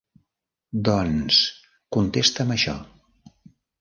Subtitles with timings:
[0.87, 1.41] Doncs
[1.99, 2.75] contesta'm això.